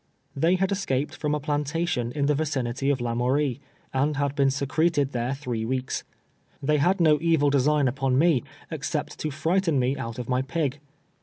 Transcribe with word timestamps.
They 0.35 0.55
had 0.55 0.71
escaped 0.71 1.15
from 1.15 1.35
a 1.35 1.39
plantation 1.39 2.11
in 2.13 2.25
the 2.25 2.33
vicinity 2.33 2.89
of 2.89 3.01
La 3.01 3.13
mourie, 3.13 3.59
and 3.93 4.17
had 4.17 4.33
been 4.33 4.49
secreted 4.49 5.11
there 5.11 5.35
three 5.35 5.63
weeks. 5.63 6.03
They 6.59 6.77
had 6.77 6.99
no 6.99 7.19
evil 7.21 7.51
design 7.51 7.87
upon 7.87 8.17
me, 8.17 8.43
except 8.71 9.19
to 9.19 9.29
frighten 9.29 9.77
me 9.77 9.95
out 9.95 10.17
of 10.17 10.27
my 10.27 10.41
pig. 10.41 10.79